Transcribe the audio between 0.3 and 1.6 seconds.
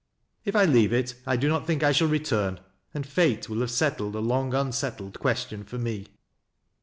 "If 1 leave it, I do